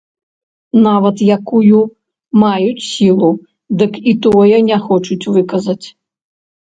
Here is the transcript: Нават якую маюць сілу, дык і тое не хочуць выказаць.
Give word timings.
Нават 0.85 1.17
якую 1.35 1.79
маюць 2.43 2.87
сілу, 2.93 3.29
дык 3.83 3.93
і 4.13 4.17
тое 4.27 4.57
не 4.71 4.77
хочуць 4.87 5.29
выказаць. 5.37 5.83